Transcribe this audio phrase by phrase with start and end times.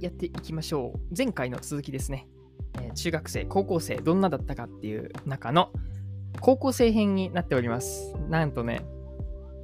[0.00, 1.14] やっていきましょう。
[1.16, 2.28] 前回の続きですね。
[2.80, 5.72] えー、中学生、高校生、どんなだったかっていう中の
[6.40, 8.14] 高校生編になっております。
[8.28, 8.84] なんとね、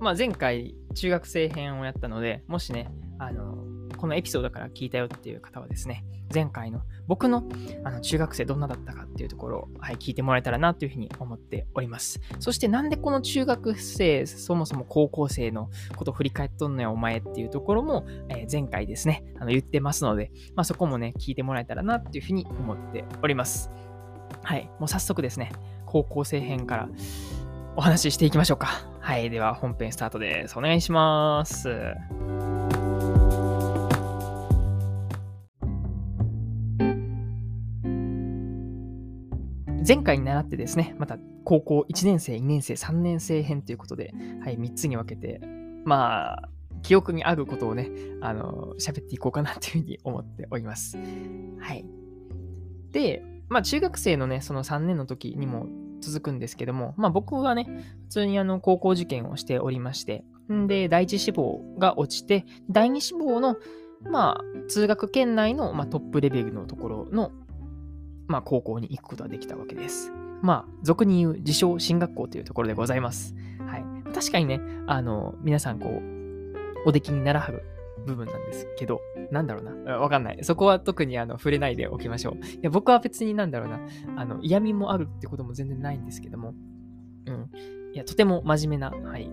[0.00, 3.61] まあ、前回中学生編をやったので、もしね、あの、
[4.02, 7.44] このエピソードから聞いたよっていう方はですね、前回の僕の
[7.84, 12.20] あの中学生どんなだったかっていうところを、はい、聞いてもらえたらなというふうに思っております。
[12.40, 23.70] そしてなんでこの中学生、そもそも高校生のこと振り返っとんのよお前っていうところも、えー、前回ですね、あの言ってますので、まあ、そこもね、聞いてもらえたらなっていうふうに思っております。
[24.42, 25.52] はい、もう早速ですね、
[25.86, 26.88] 高校生編から
[27.76, 28.84] お話ししていきましょうか。
[28.98, 30.58] はい、では本編スタートです。
[30.58, 31.68] お願いします。
[39.86, 45.40] 前回に習ってですね、また高校1年生、2年生、3年生編ということで、はい、3つに分けて、
[45.84, 46.48] まあ、
[46.82, 50.96] 記憶にあることをね、あの、喋っていこうかなというふうに思っております。
[51.58, 51.84] はい。
[52.92, 55.66] で、まあ、中学生のね、その3年の時にも
[56.00, 57.66] 続くんですけども、まあ、僕はね、
[58.04, 60.24] 普通にあの、高校受験をしておりまして、
[60.68, 63.56] で、第一志望が落ちて、第二志望の、
[64.04, 67.32] まあ、通学圏内の、まあ、トップレベルのところの
[68.32, 70.10] まあ、高校に行くことができたわけです。
[70.40, 73.34] まあ、俗に言う自称進学校というところでございます。
[73.66, 73.84] はい。
[74.14, 77.62] 確かにね、あの、皆さんこう、お出来にならはる
[78.06, 79.98] 部分なんですけど、なんだろうな。
[79.98, 80.38] わかんない。
[80.44, 82.36] そこは特にあの触れないでおきましょう。
[82.42, 83.80] いや、僕は別になんだろうな。
[84.16, 86.54] あの、嫌味もあるってことも全然ないんですけども、
[87.26, 87.50] うん。
[87.92, 89.30] いや、とても真面目な、はい、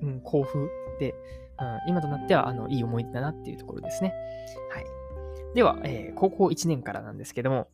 [0.00, 0.60] うん、校風
[0.98, 1.14] で、
[1.60, 4.14] うん、今となっては、あの、いい思い出だなっていうところですね。
[4.72, 4.86] はい。
[5.54, 7.68] では、えー、高校1年からなんですけども、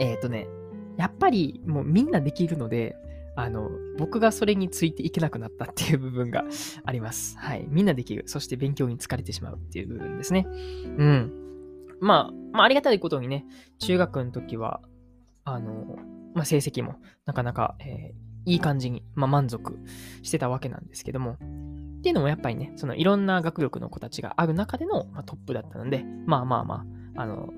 [0.00, 0.48] えっ、ー、とね、
[0.96, 2.96] やっぱりもうみんなできるので、
[3.36, 6.44] あの、僕がそれについていけなくなったっていう部分が
[6.84, 7.38] あります。
[7.38, 7.64] はい。
[7.68, 8.24] みんなできる。
[8.26, 10.46] そして勉強に疲れてしまうっていう部分ですね。
[10.48, 11.32] うん。
[12.00, 13.46] まあ、まあ、ありがたいことにね、
[13.78, 14.80] 中学の時は、
[15.44, 15.96] あの、
[16.34, 16.96] まあ、成績も
[17.26, 19.78] なかなか、えー、いい感じに、まあ、満足
[20.22, 27.50] してたわけなんですけども、っていうのもやっぱりね、そのいろんな学力の子たちがある中での、まあ、トップだったので、まあまあまあ、あの、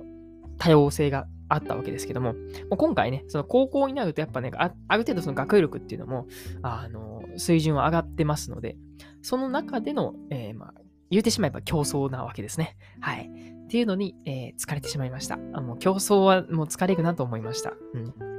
[0.59, 2.39] 多様性があったわけですけども、も
[2.73, 6.27] う今回ね、その高校になるとやっぱね、あある程度その学力っていうのも、
[6.63, 8.77] あの、水準は上がってますので、
[9.23, 10.75] その中での、えー、まあ、
[11.11, 12.77] 言うてしまえば競争なわけですね。
[13.01, 13.31] はい。
[13.65, 15.39] っていうのに、えー、疲れてしまいました。
[15.53, 17.75] あもう競争はもう疲れるなと思いました。
[17.95, 18.32] うん。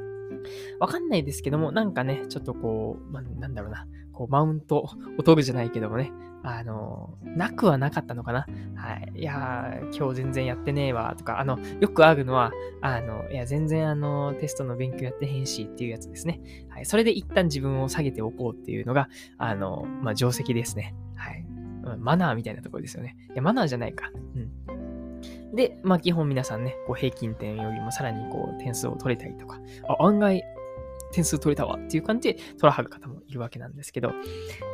[0.80, 6.12] わかんないですけども、なんかね、ちょっとこう、ま、なんだろうな、こう、マウントを取るじゃないけどもね、
[6.44, 8.46] あの、なくはなかったのかな。
[8.76, 9.12] はい。
[9.16, 16.42] いや今日全然やってねえわ、とか、あの、よくあるのは、あの、いや、全然あの、テストの勉強やってへんしっていうやつですね。
[16.70, 16.86] はい。
[16.86, 20.94] それで一旦自分を下げておこうっていうのが、あの、まあ、定石ですね。
[21.16, 21.46] はい。
[21.98, 23.16] マナーみたいなところですよね。
[23.32, 24.12] いや、マナーじゃないか。
[24.36, 24.52] うん。
[25.54, 30.44] で、まあ基本皆さんね、こう平均点よりもさらにこう点数を取れたりとか、あ案外
[31.14, 34.12] 点数取れたわっていう感じで取らはる方もいるわけなんですけど、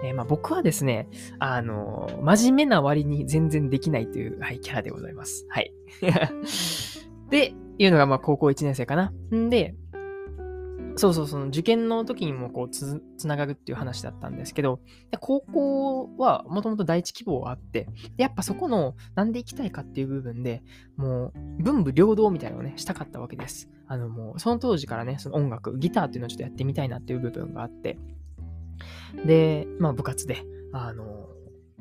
[0.03, 1.07] えー、まあ僕はですね、
[1.37, 5.45] あのー、真面目な割に全然できないという、はい、キャラでございます。
[5.49, 5.73] はい。
[7.29, 9.13] で、いうのがまあ高校1年生かな。
[9.33, 9.75] んで、
[10.99, 14.81] そうそう、その受験の時にもこうつ、ながるっていう話だったんですけど、
[15.21, 17.87] 高校はもともと第一希望があって、
[18.17, 20.61] やっぱそこのなんで行きたいかっていう部分で、
[20.97, 23.69] もう文武両道みたいなのをね、したかったわけです。
[23.87, 27.97] あのもう、その当時からね、その音楽、ギターっていうのをちょっとやってみたいなっていう部分があって、
[29.25, 30.43] で、まあ部活で、
[30.73, 31.29] あの、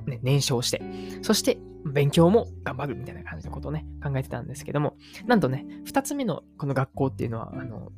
[0.06, 0.80] ね、燃焼して、
[1.22, 4.96] そして勉強も頑張るみたいな感じのことをね、考えてたんですけども、
[5.26, 7.90] なんとね、二つ目のこの学校っていうのは、あの、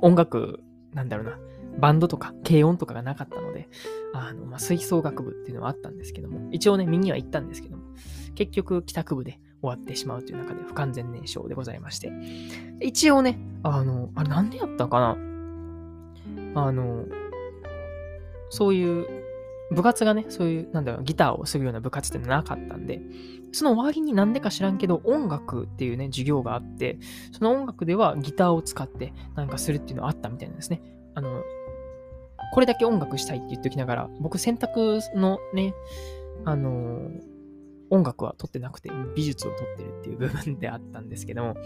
[0.00, 0.60] 音楽、
[0.94, 1.38] なんだろうな、
[1.78, 3.68] バンドとか軽音とかがなかったので、
[4.14, 7.84] あの、まあ、吹奏楽部っていうのはあったんですけども、一応ね、見には行ったんですけども、
[8.34, 12.12] 結局帰宅部で終わってしまうという中で不完全燃焼でございまして、
[12.80, 15.16] 一応ね、あの、あれなんでやったかな？
[16.54, 17.04] あの、
[18.50, 19.17] そういう
[19.70, 23.00] 部活がね、そういう、なんだろう、ギターをするような部活ってなかったんで、
[23.52, 26.98] その割になんでか知らんけど、音楽っていうね、授業があって、
[27.32, 30.80] その音楽ではギターを使ってなんかするっていうのがあったみたいなんですね。
[31.14, 31.42] あの、
[32.52, 35.74] これだけ音楽したいって言っておきながら、僕選択のね、
[36.44, 37.10] あの、
[37.90, 41.56] 音楽は取ってなくて、美術を取ってるっていう部分であったんですけども、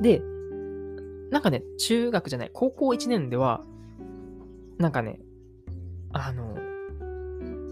[0.00, 0.20] で、
[1.30, 3.64] なんかね、中学じゃない、高校1年では、
[4.78, 5.20] なんかね、
[6.12, 6.56] あの、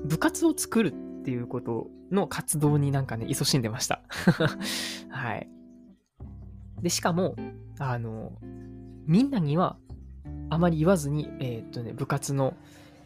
[0.05, 4.03] 部活を作るっていうことの活動になんかね、勤しんでました。
[5.09, 5.49] はい。
[6.83, 7.35] で、しかも、
[7.79, 8.33] あの、
[9.07, 9.79] みんなには
[10.51, 12.55] あまり言わずに、えー、っとね、部活の、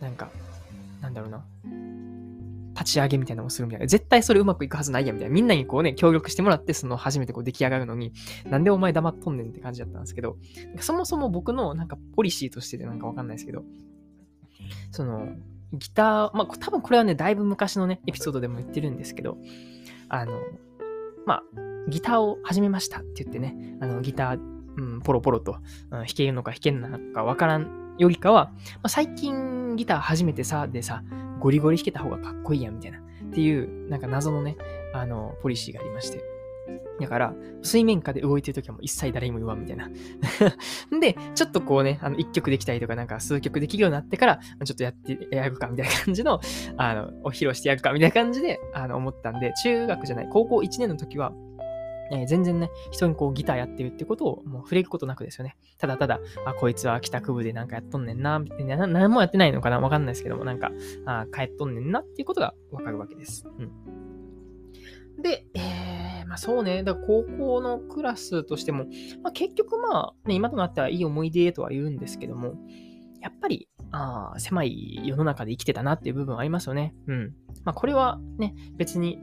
[0.00, 0.30] なんか、
[1.00, 1.44] なんだろうな、
[2.74, 3.86] 立ち上げみたいなのをするみたいな。
[3.86, 5.34] 絶対それうまくいくはずないやみたいな。
[5.34, 8.12] みんなにこうね、協力してもらって、その初めてこう出来上がるのに、
[8.46, 10.36] なんでお前黙っとんねんって感じだったんですけど、
[10.80, 13.64] そもそも僕のなんかポリシーとしてでなんかわかんないですけど、
[14.90, 15.28] その、
[15.72, 19.38] ギター、まあ多分これはね、だいぶ昔のね、エピソードでも言ってるんですけど、
[20.08, 20.40] あの、
[21.26, 21.42] まあ、
[21.88, 24.38] ギターを始めましたって言ってね、あの、ギター、
[24.76, 31.02] うん、ポロポロと、うん、弾けるのか弾けんのかわからんよりかは、まあ、最近ギター初めてさ、でさ、
[31.40, 34.56] ゴリゴリ弾けた方がかっこいいやんみたいな、っていう、なんか謎のね、
[34.94, 36.37] あの、ポリシーがありまして。
[37.00, 39.88] だから、水面下で動いてるときはもう一切誰にも言わんみたいな。
[41.00, 46.40] で、ちょっとこうね、あの、一曲できたりとか、なんか数曲できるようになってから、ちょっとやって、やるかみたいな感じの、
[46.76, 51.32] あの、お披露してやるかみたいな感じで、あの、思ったんで、中学じゃない、高校1年の時は、
[52.10, 55.56] えー、全然ね、人にこうギターやってるってことをもう触れることなくですよね。
[55.78, 60.70] ただただ、あ、こいつは帰宅部でなんかやっとんねんな、みたいな、何もやってないのかなわかんないですけども、なんか、
[61.06, 63.46] あ帰っとんねんなっていうことがわかるわけです。
[63.46, 65.22] うん。
[65.22, 65.44] で、
[66.38, 68.86] そうね、だから高校のクラスとしても、
[69.22, 72.54] まあ結局まあ、ね、今となってはいい思い出とは言うんですけども、
[73.20, 76.94] やっぱり、あ狭い世の中で生きてたなっていう部分はありますよね。
[77.06, 77.34] うん。
[77.64, 79.18] まあこれはね、別に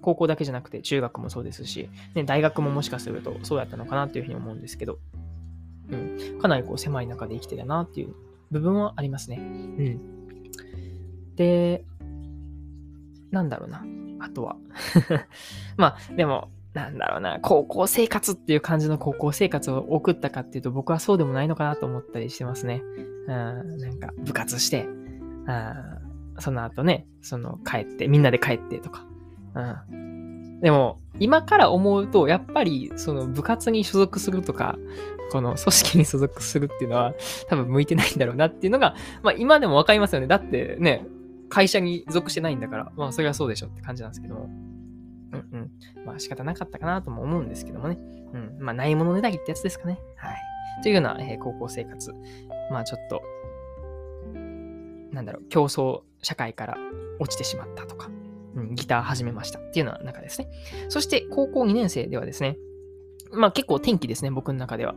[0.00, 4.98] 高校だけじゃなくて中学もそうですし、ね、大学ももしかするとそうやったのかなっていうふうに思うんですけど、
[5.90, 8.14] うん、かなりこう狭い中で生きてたなっていう
[8.50, 9.38] 部分はありますね。
[9.38, 10.00] うん。
[11.36, 11.84] で、
[13.30, 13.84] なんだろうな。
[14.24, 14.56] あとは
[15.76, 22.82] まあ、でも、なんだろうな、高校生活っていう感じの高校生活を送ったかっていうと、僕はそうでもないのかなと思ったりしてますね。
[23.26, 24.86] うん、なんか、部活して、
[25.46, 25.74] あ
[26.38, 29.06] その後ね、その、帰って、みんなで帰ってとか、
[29.54, 30.60] うん。
[30.60, 34.76] でも、今から思うと、やっぱり、その部活に所属するとか、
[35.30, 37.14] この組織に所属するっていうのは、
[37.48, 40.26] 多分向いてないんだろうなっていうのが、まあ今でもわかりますよね。
[40.26, 41.06] だってね、
[41.54, 44.46] 会社に属してないんだから、まあそれはそうでしょって感じなんですけども。
[44.46, 46.04] うんうん。
[46.04, 47.96] まあ仕方なかったかなとも思うんですけどもね。
[48.32, 48.56] うん。
[48.58, 50.00] まあないものねだりってやつですかね。
[50.16, 50.36] はい。
[50.82, 52.12] というような、えー、高校生活。
[52.72, 53.22] まあちょっと、
[55.12, 56.76] なんだろう、競争社会から
[57.20, 58.10] 落ちてしまったとか、
[58.56, 60.48] うん、ギター始めましたっていうような中ですね。
[60.88, 62.58] そして高校2年生ではですね、
[63.30, 64.96] まあ結構天気ですね、僕の中では。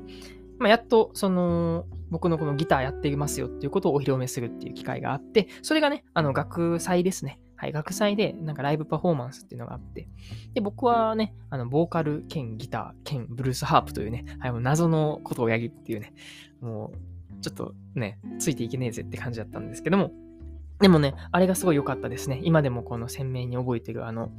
[0.59, 7.39] まあ、やっと、その、僕のこのギターやっていますよっていうことをお披露目するっていう機会があって、それがね、あの、学祭ですね。
[7.55, 10.07] はい、学祭で、なんかライブパフォーマンスっていうのがあって、
[10.53, 16.13] で、僕はね、あの、ボーカル兼ギター兼ブルースハープというね、はい、もう謎のことをやるっていうね、
[16.61, 20.11] もう、ちょっとね、ついていけねえぜって感じだったんですけども、
[20.79, 22.39] でもね、あれがすごい良かったですね。
[22.43, 24.31] 今でもこの鮮明に覚えてる、あの、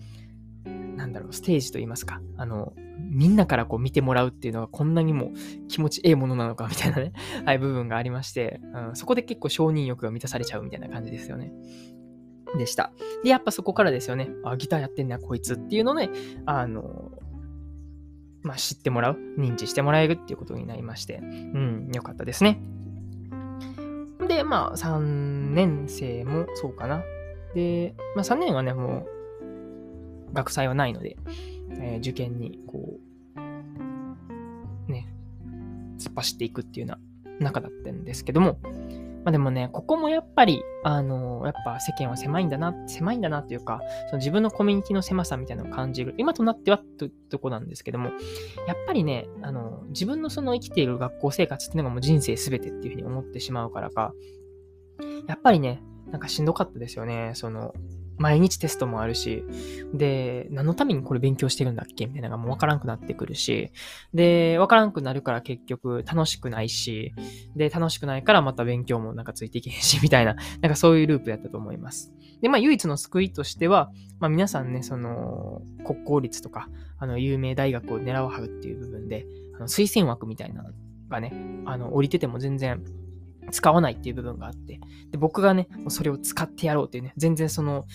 [0.65, 5.33] なんだろう、ステージといいますか、あの、みんなからこう見てもらうっていうのがこんなにも
[5.69, 7.13] 気持ちええものなのかみたいなね、
[7.47, 11.53] はい、部分がありまして、うん、そこで結構承認欲が満たされちゃうみたいな感じですよね。
[12.57, 12.93] でした。
[13.23, 16.11] で、やっぱそこからですよね、あ、ギターやってんねこいつっていうのね、
[16.47, 17.13] あの、
[18.43, 22.61] まあ、知ってもらう、認知してもらえるっていうことになりまして、うん、よかったですね。
[24.27, 25.01] で、まあ、3
[25.53, 27.03] 年生もそうかな。
[27.55, 29.18] で、まあ、3年はね、もう、
[30.33, 31.17] 学祭はないので、
[31.81, 32.99] えー、受験に、こ
[34.89, 35.09] う、ね、
[35.99, 36.97] 突っ走っていくっていうよ
[37.31, 38.59] うな中だったんですけども、
[39.25, 46.15] まあでもね、ここもやっぱり、あのー、やっぱ世間は狭いんだな、狭いんだなっていうか、その自分のコミュニティの狭さみたいなのを感じる。
[46.19, 48.11] 今となってはととこなんですけども、
[48.67, 54.13] やっぱりね、あのー、自分のその生きている学校生活っていうのがもう人生すべてっていうふうに思ってしまうからか、
[55.27, 57.33] やっぱりね、なんかしんどかったですよね。
[57.35, 57.75] その、
[58.19, 59.45] 毎日テストもあるし、
[59.95, 63.73] で、何のためにこれ勉強してるんだっけみたいなのがもうわからんくなってくるし、
[64.13, 67.15] で、わからんくなるから結局楽しくないし、
[67.57, 72.13] で、楽しくないからまた勉強もなんかついていけへんし、 みたいな、なんかそういうループやったと思います。
[72.41, 80.71] で、まあ唯一の救いとしては、まあ皆さんね、その、国公立とか、あの、有名大学を狙わはるっていう部分で、あの推薦枠みたいなの
[81.09, 81.33] がね、
[81.65, 82.83] あの、降りてても全然
[83.51, 87.87] 使わないっていう部分があって、で、僕がね、それを使ってやろうっていうね、全然その、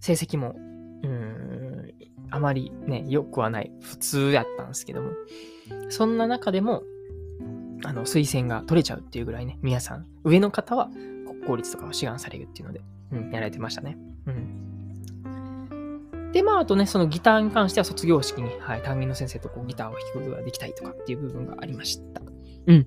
[0.00, 0.54] 成績も、
[1.02, 1.92] うん、
[2.30, 5.10] あまりね、良くはない、普通やったんですけども、
[5.88, 6.82] そんな中でも、
[7.84, 10.90] あの、推薦が取れちゃうっていうぐらいね、皆さん、上の方は
[11.26, 13.98] 国公立とかを志願されるっていうので、うん、やられてましたね。
[14.26, 16.32] うん。
[16.32, 22.20] で、まあ、あとね、そのギターに関しては卒業式に、はい、担任の先生とこうギターを弾くことができたりとかっていう部分がありました。
[22.66, 22.86] うん。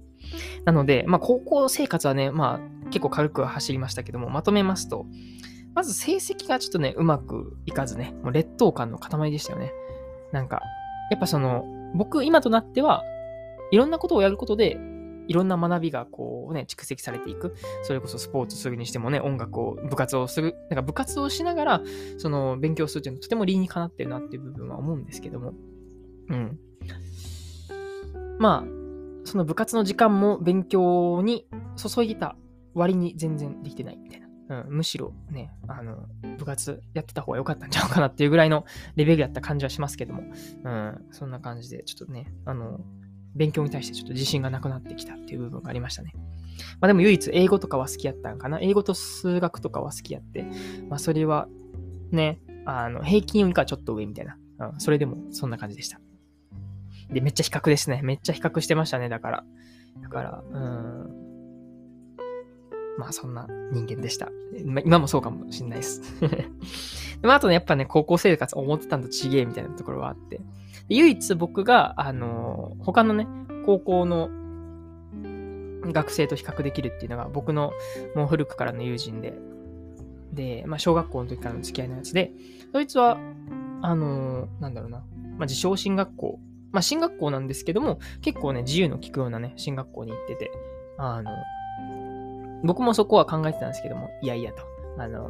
[0.66, 5.06] なので、まあ、高校生活はね、まあ、結構軽く走りましたけども、まとめますと、
[5.76, 9.72] まず成績がちょっとね、うまくいかずね、もう劣等感の塊でしたよね。
[10.32, 10.62] なんか、
[11.12, 13.04] やっぱその、僕、今となっては、
[13.72, 14.78] いろんなことをやることで、
[15.28, 17.56] いろんな学びがこうね、蓄積されていく。
[17.84, 20.56] それこそスポーツするにしてもね、音楽を、部活をする。
[20.70, 21.82] なんか部活をしながら、
[22.18, 25.54] その勉強するっていうのはとても理にかなってるなっていう部分は思うんですけども。
[26.30, 26.60] うん。
[28.40, 28.79] まあ、
[29.24, 32.36] その部活の時間も勉強に注いでた
[32.74, 34.28] 割に全然できてないみたいな。
[34.50, 36.08] うん、むしろね、あの、
[36.38, 40.24] 部活やってた方が良かったんちゃうかなっていうぐらいのレベルやった感じはしますけども、
[40.64, 42.80] うん、そんな感じで、ちょっとね、あの、
[43.36, 46.14] 勉強に対してちょっと自信がなくなってきたっていう部分がありましたね。
[46.82, 48.60] まあでも唯一英語とかは好きやったんかな。
[48.60, 50.46] 英語と数学とかは好きやって、
[50.90, 51.48] まあそれは
[52.12, 54.38] ね、あの、平均よりかちょっと上みたいな。
[54.60, 56.02] うん、それでもそんな感じでした。
[57.12, 58.02] で、めっちゃ比較ですね。
[58.04, 59.44] めっちゃ比較してましたね、だから。
[60.02, 61.30] だから、うん。
[63.00, 64.30] まあそんな人間でした。
[64.84, 66.02] 今もそうかもしんないです。
[67.22, 70.42] でもあとね、やっぱね、高校生活思ってたんとちげえみたいなところはあって。
[70.90, 73.28] 唯一僕が、あのー、他のね、
[73.66, 74.30] 高校の
[75.92, 77.72] 学生と比較できるっていうのが僕の
[78.16, 79.34] もう古くからの友人で、
[80.34, 82.34] で、まあ小学校の時からの付き合いのやつで、
[82.74, 83.18] そいつは、
[83.82, 85.00] あのー、なんだろうな、
[85.38, 86.40] まあ自称進学校、
[86.72, 90.52] まあ進学校なんですけども、結構ね、自由の利くようなね、進学校に行ってて、
[90.98, 91.32] あの、
[92.64, 94.64] 僕もそこは考えてたんですけども、いやいやと、
[94.98, 95.30] あの、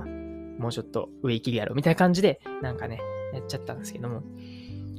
[0.57, 2.99] もうちょっと上行きるやろ、みたいな感じで、なんかね、
[3.33, 4.23] やっちゃったんですけども。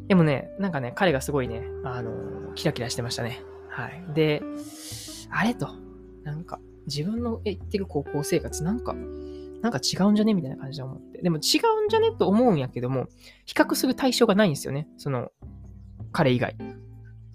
[0.08, 3.42] でもね、なんかね、彼がすごいね、あの、キラキラしてましたね。
[3.68, 4.04] はい。
[4.14, 4.42] で、
[5.30, 5.68] あれと、
[6.24, 8.94] なんか、自分の言ってる高校生活、なんか、
[9.62, 10.32] なんか違うんじゃね？
[10.32, 11.20] みたいな感じで思って。
[11.20, 12.12] でも違うんじゃね？
[12.18, 13.08] と思うんやけども、
[13.44, 14.88] 比較する対象がないんですよね。
[14.96, 15.30] その、
[16.12, 16.56] 彼以外。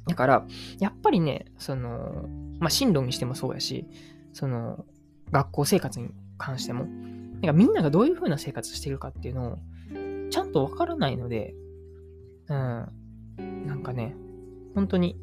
[0.07, 0.45] だから、
[0.79, 2.25] やっぱりね、その、
[2.59, 3.85] まあ、進路にしてもそうやし、
[4.33, 4.85] その、
[5.31, 9.57] 学校生活に関しても、なんかみんながどういう風な生活してるかっていうのを、
[10.29, 11.55] ちゃんとわからないので、
[12.47, 14.15] うん、なんかね、
[14.75, 15.17] 本当に、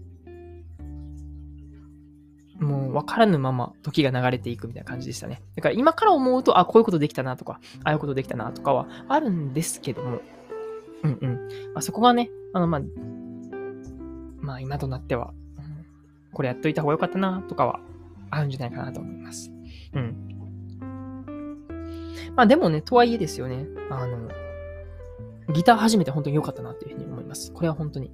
[2.58, 5.42] もう分からぬまま時が流れていくみたいな感じでしたね。
[5.56, 10.20] だから今から思うと、あ、こういうことできたなとか、ああいうことできたなとかはあるんですけども、
[11.02, 11.48] うんうん。
[11.74, 12.82] まあ、そこがね、あの、まあ、
[14.42, 15.86] まあ今となっては、うん、
[16.32, 17.80] これやっといた方がよかったなとかは
[18.30, 19.50] あるんじゃないかなと思います。
[19.94, 20.28] うん。
[22.34, 23.66] まあでもね、とはいえですよね。
[23.90, 24.28] あの、
[25.52, 27.52] ギター始めて本当に良かったなっていうふうに思います。
[27.52, 28.10] これは本当に。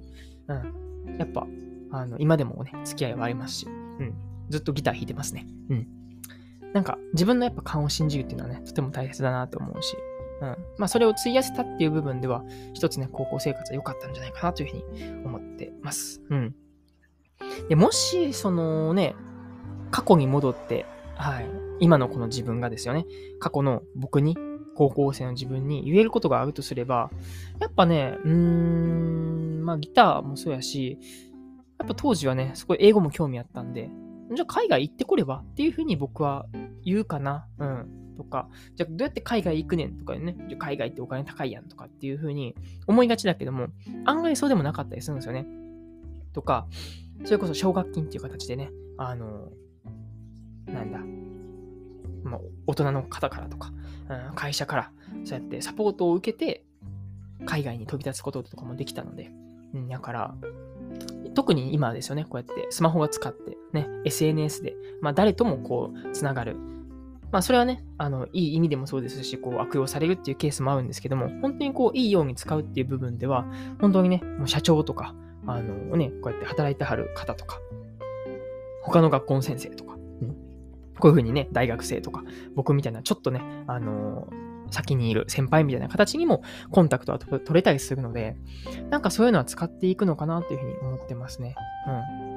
[0.47, 1.17] うん。
[1.17, 1.47] やっぱ、
[1.91, 4.13] あの、今でもね、付き合いはありますし、うん。
[4.49, 5.47] ずっとギター弾いてますね。
[5.69, 5.87] うん。
[6.73, 9.95] なんか、自分のやっぱ勘を信じるっていうのはね、とても大切だなと思うし、
[10.41, 10.57] うん。
[10.77, 12.43] まあ、それを費やせたっていう部分では、
[12.73, 16.21] 一つね、高校生活は良かったんじゃないかなというふうに思ってます。
[16.29, 16.55] うん。
[17.67, 19.15] で、もし、そのね、
[19.91, 21.45] 過去に戻って、はい。
[21.79, 23.05] 今のこの自分がですよね、
[23.39, 24.37] 過去の僕に、
[24.75, 27.11] 高校生の自分に言えることがあるとすれば、
[27.59, 30.97] やっぱね、うーん、まあギターもそうやし、
[31.77, 33.89] やっぱ当時はね、すごい英語も興味あったんで、
[34.33, 36.45] じゃあ海外行ってこればっていうふうに僕は
[36.85, 37.45] 言うかな。
[37.57, 37.87] うん。
[38.19, 42.53] とか、じゃあどうやって海外行くねんとかね、じゃ海外ってお金高いやんとかっていうふうに
[42.85, 43.67] 思いがちだけども、
[44.05, 45.47] 案外そうでもなかったりするんですよね。
[46.33, 46.67] とか、
[47.23, 49.49] それこそ奨学金っていう形でね、あの、
[50.67, 50.99] なんだ、
[52.23, 53.71] まあ、大人の方からとか、
[54.09, 54.91] うん、会社から、
[55.23, 56.65] そうやってサポートを受けて、
[57.45, 59.31] 海外に飛び立つこととかもできたので、
[59.73, 60.35] うん、だから、
[61.35, 66.57] 特に今ですよね、こうやってスマホが使って、ね、SNS で、まあ、誰ともこう、つながる。
[67.31, 73.45] まあ、それはね、あの、いい意味でもそうですし、こう、悪用されるっていうケースもあるんですけども、本当にこう、いいように使うっていう部分では、
[73.79, 75.13] 本当にね、もう社長とか、
[75.45, 77.59] あのね、こうやって働いてはる方とか、
[78.83, 80.35] 他の学校の先生とか、うん、
[80.99, 82.23] こういうふうにね、大学生とか、
[82.55, 84.27] 僕みたいなちょっとね、あの、
[84.71, 88.35] 先にいる先輩みたいな形にもコンタクトは取れたりするので、
[88.89, 91.55] なんかそういうのは使っていくのかなというふうに思ってますね。
[91.87, 92.28] うん。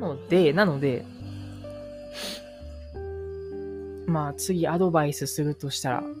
[0.00, 1.04] ので、なので、
[4.06, 6.14] まあ次アドバイスするとしたら、うん、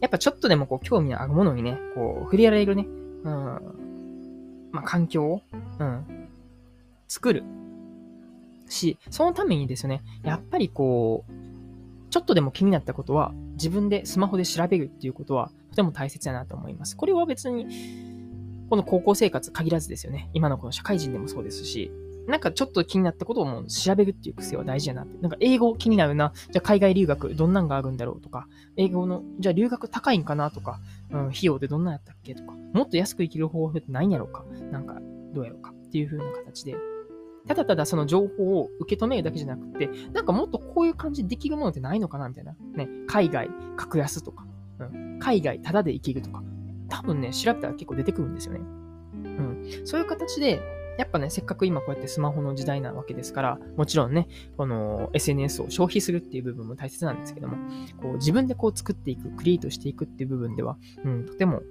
[0.00, 2.86] やっぱちょっとでもこう興味のあるものにね、こう触れられるね、
[3.24, 5.42] うん、まあ、環境を、
[5.78, 6.28] うん、
[7.06, 7.44] 作る
[8.68, 11.32] し、そのためにですね、やっぱりこう、
[12.10, 16.96] ちょっとでも気になったことは、自分でスマホで調べるっていうことは、とても大切だなと思います。
[16.96, 17.66] これは別に、
[18.68, 20.30] この高校生活限らずですよね。
[20.32, 21.90] 今のこの社会人でもそうですし、
[22.26, 25.20] なんかちょっと気になったことをもう調べるっていう癖は大事やなって。
[25.20, 26.32] なんか英語気になるな。
[26.50, 35.00] じゃあ海外留学どんなんがあるんだろうとか、英語の、じゃあ留学高いんかなとか、うん、費用でどんなんやったっけとか、もっと安く生きる方法ってないんやろうかなんか
[35.34, 36.76] どうやろうかっていう風な形で、
[37.46, 42.54] ただただその情報を受け止めるだけじゃなくて、なんかもっとこういう感じでできるものってないのかなみたいな。
[42.74, 44.46] ね、海外格安とか、
[44.78, 46.42] うん、海外タダで行けるとか、
[46.88, 48.60] 多分ね、調べたら結構出てくるんですよね。
[48.60, 49.70] うん。
[49.84, 50.60] そういう形で、
[50.98, 57.56] やっぱね、せっかく今こうやってスマホの時代なわけですから、もちろんね、この SNS を消費するっていう部分も大切なんですけども、
[58.00, 61.62] こう自分でこう作っていく、クリエイトしていくっていう部分では、うん、とても、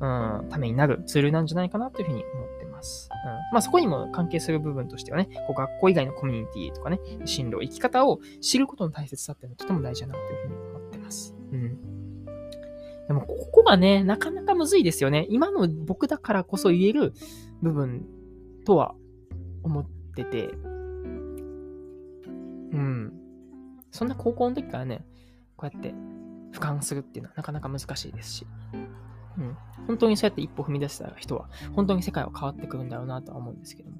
[0.00, 3.08] うん、ためになるツールなんじゃないかなというふうに思ってます。
[3.10, 11.34] うん、まあそこにも関係する部分としてはね、こう学校以外のコミュニティとかね、進路、生き方を知ることの大切さっていうのはとても大事だなというふうに思ってます。
[11.52, 11.78] うん。
[13.08, 15.26] でも、ここがね、なかなかむずいですよね。
[15.30, 17.14] 今の僕だからこそ言える
[17.62, 18.06] 部分
[18.68, 18.94] とは
[19.62, 20.48] 思ってて、
[22.70, 23.12] うん。
[23.90, 25.06] そんな高校の時からね、
[25.56, 25.94] こうやって
[26.52, 28.46] 俯瞰するっていうのはなかなか難しいですし、
[29.38, 29.56] うん。
[29.86, 33.96] 本当にそうやって一歩踏み出した人は、本当に世界は変わってくるんだろうなとは思うんですけども。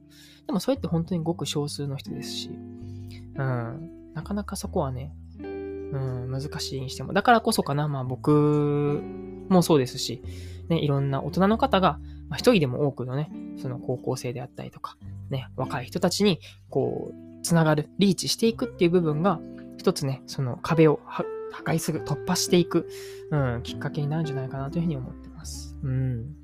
[0.46, 4.12] でもそれって本当にごく少数の人ですし、うん。
[4.12, 7.14] なかなかそこはね、うん、難しいにしても。
[7.14, 9.02] だからこそかな、まあ僕
[9.48, 10.22] もそうですし、
[10.68, 11.98] ね、いろんな大人の方が、
[12.28, 13.30] まあ、一人でも多くのね、
[13.60, 14.96] その高校生であったりとか、
[15.30, 19.40] ね、若い人たちに、こう、つながる、リーチしていくっていう部分が、
[19.78, 21.24] 一つね、その壁を破
[21.64, 22.88] 壊する、突破していく、
[23.30, 25.76] うん、きっかけになるんじゃないかなというふうに思ってます。
[25.82, 26.34] うん。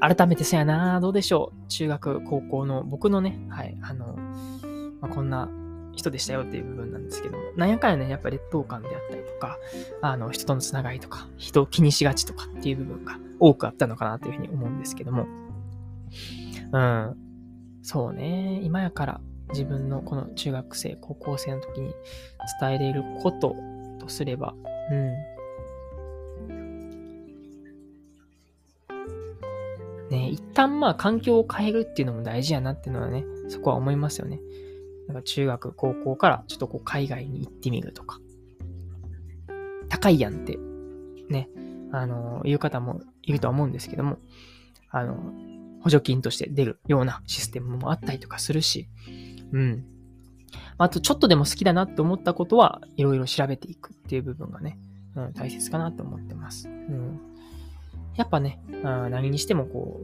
[0.00, 1.68] 改めてせやなどうでしょう。
[1.68, 4.16] 中学、高校の僕のね、はい、あの、
[5.00, 5.48] まあ、こんな
[5.94, 9.58] 人でしたよっていう部分なんですけども、なんやかんやね、やっぱ劣等感であったりとか、
[10.00, 15.26] あの、人とのつながりとか、人を気にしがちとかっていう部分が多くあったのかなというふうに思うんですけども、
[16.72, 17.16] うん。
[17.82, 19.20] そうね、今やから
[19.50, 21.94] 自分のこの中学生、高校生の時に
[22.60, 23.54] 伝えれること
[23.98, 24.54] とすれば、
[24.90, 25.12] うん。
[30.10, 34.40] ね、一旦まあ環境を変えるっていうのも大事やなっていうのはね、そこは思いますよね。
[35.08, 38.18] なんか中学、高校からちょっとこう海外に行ってみるとか。
[39.88, 40.58] 高いやんって、
[41.28, 41.48] ね、
[41.92, 44.18] あの、言う方もいるとは思うんですけども、
[44.90, 45.16] あの、
[45.82, 48.88] 補助金として出るようなシステムもあったりとかするし、
[49.52, 49.84] うん。
[50.78, 54.78] あと、ちょっとでも好きだなって思ったことは、いろいろ調べていくっていう部分がね、
[55.14, 56.68] うん、大切かなと思ってます。
[56.68, 57.20] うん。
[58.16, 60.00] やっぱね、何にしてもこ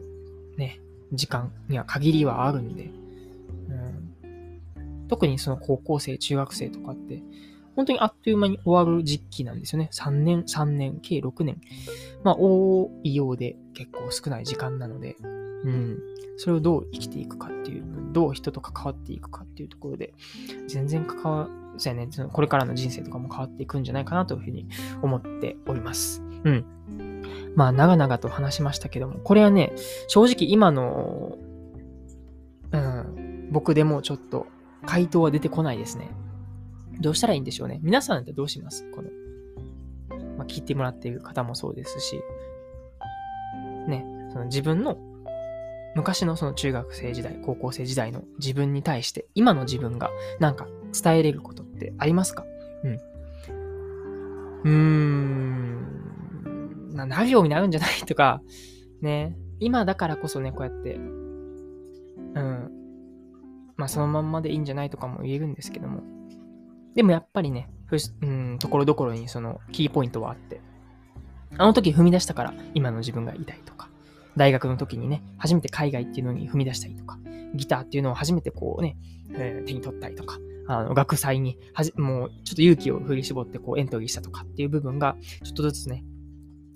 [0.56, 0.80] う、ね、
[1.12, 2.90] 時間には限りはあるんで、
[3.68, 4.07] うん
[5.08, 7.22] 特にその高校生、中学生とかって、
[7.76, 9.88] 本当にあっという間に終わる時期なんですよね。
[9.92, 11.60] 3年、3年、計6年。
[12.24, 15.98] まあ、多いようで結構少ない時間なので、うん。
[16.36, 20.12] それをどう生きていくかっていう、どう人と関わっていくかっていうところで、
[20.66, 24.68] 全然関わ、そうやね、これからの人生とかも変わっていくんじゃないかなというふうに
[25.02, 26.22] 思っております。
[26.44, 26.64] うん。
[27.54, 29.72] まあ、長々と話しましたけども、これはね、
[30.08, 31.38] 正直今の、
[32.72, 34.46] うん、僕でもちょっと
[34.88, 36.09] 回答は出てこないですね。
[36.98, 37.79] どうしたらいいんでしょうね。
[37.83, 38.90] 皆さんってどうします？
[38.90, 39.11] この、
[40.38, 42.22] まあ、聞いてもらっている方もそうですし、
[43.87, 44.96] ね、その自分の
[45.94, 50.09] 昔のその中学生時代、高校生時代の自分に対して、今の自分が
[50.40, 50.66] なんか
[50.98, 52.46] 伝えれることってありますか？
[52.83, 52.94] うん。
[54.64, 55.85] うーん、
[56.94, 57.90] な、なるようになるんじゃない？
[58.07, 58.40] とか、
[59.03, 60.98] ね、今だからこそね、こうやって、う
[62.40, 62.70] ん、
[63.78, 66.02] まあそのまんまでいいんじゃないとかも言えるんですけども。
[66.94, 67.70] でもやっぱりね、
[68.20, 70.60] うん、ところどころにそのキーポイントはあって、
[71.56, 73.88] あの時踏み出したから今の自分がいたりとか、
[74.36, 77.18] 大学の時にね、初めて海外っていうのに踏み出したりとか、
[77.54, 78.96] ギターっていうのを初めてこうね、
[79.32, 86.04] えー、手に取ったりとか、あの、学祭にはじ、もうちょっと勇気を振り絞ってこうエントリーしたとかっていう部分が、ちょっとずつね、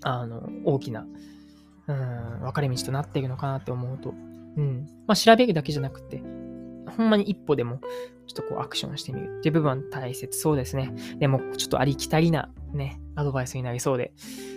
[0.03, 1.07] あの、大きな、
[1.89, 4.15] うん、分かれ道となっているのかなって思うと、
[4.57, 4.87] うん。
[5.07, 6.23] まあ、調べるだけじゃなくて、
[6.97, 7.81] ほんまに一歩でも、
[8.27, 10.93] ちょっとこうアクションしてみるっていう部分は大切そうですね。
[11.19, 14.13] でも、ちょっとありきたりなね、アドバイスになりそうで、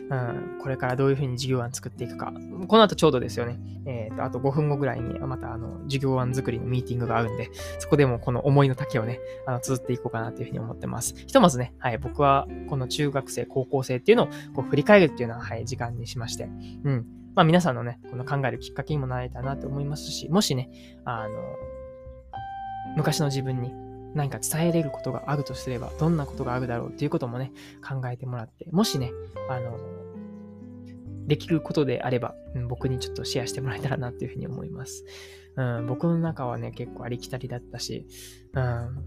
[0.09, 2.31] うん、これからどういうふうに授業案作っていくか。
[2.67, 3.59] この後ちょうどですよね。
[3.85, 11.15] えっ、ー、と、あと5分後ぐらいに、またあの、授業案作りのミーティングがあるんで、そこでもこの思いの丈をね、あの、綴っていこうかなというふうに思ってます。
[11.15, 16.45] ひとまずね、はい、僕はこの中学生、高校生っていうのをこう振り返るっていうのは、はい、時間にしまして、
[16.83, 17.05] うん。
[17.35, 20.69] まあ皆さんのね、この考えるきっかけにもなれたなと思いますし、もしね、
[21.03, 21.33] あの、
[22.95, 23.71] 昔の自分に
[24.15, 27.51] 何か伝えれることがあるとすれば、どんなことがあるだろうっていうこともね、
[27.87, 29.11] 考えてもらって、もしね、
[29.49, 29.77] あの、
[31.27, 35.03] できることであれば、うん、僕にちょっとシェアしてもらえたらなっていうふうに思います。
[35.57, 38.07] うん、僕の中はね、結構ありきたりだったし、
[38.53, 39.05] うん、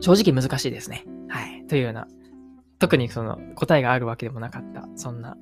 [0.00, 1.04] 正直難しいですね。
[1.28, 1.66] はい。
[1.66, 2.08] というような、
[2.78, 5.36] 特にその答えがあるわけでもなかった、そんな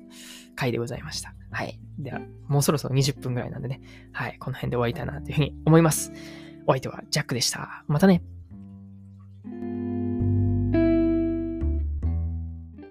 [0.55, 1.33] 回でございました。
[1.51, 1.79] はい。
[1.97, 3.81] では、もうそろそろ20分ぐらいなんでね、
[4.13, 4.37] はい。
[4.39, 6.11] この辺で終わりたいなというふうに思います。
[6.67, 7.83] お相手はジャックでした。
[7.87, 8.21] またね。